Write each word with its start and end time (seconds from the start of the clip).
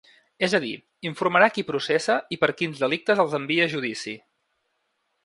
És 0.45 0.53
a 0.59 0.59
dir, 0.61 0.71
informarà 1.09 1.49
qui 1.57 1.65
processa 1.67 2.15
i 2.37 2.41
per 2.45 2.51
quins 2.63 2.81
delictes 2.85 3.21
els 3.25 3.39
envia 3.41 3.69
a 3.71 3.73
judici. 3.75 4.15